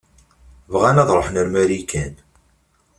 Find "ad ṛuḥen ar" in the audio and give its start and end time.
1.01-1.47